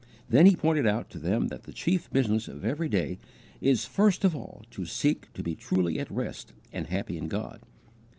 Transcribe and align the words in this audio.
Then 0.27 0.47
he 0.47 0.55
pointed 0.55 0.87
out 0.87 1.11
to 1.11 1.19
them 1.19 1.49
that 1.49 1.65
the 1.65 1.71
chief 1.71 2.09
business 2.09 2.47
of 2.47 2.65
every 2.65 2.89
day 2.89 3.19
is 3.61 3.85
first 3.85 4.23
of 4.25 4.35
all 4.35 4.63
to 4.71 4.83
seek 4.83 5.31
to 5.33 5.43
be 5.43 5.53
truly 5.53 5.99
at 5.99 6.09
rest 6.09 6.53
and 6.73 6.87
happy 6.87 7.19
in 7.19 7.27
God. 7.27 7.61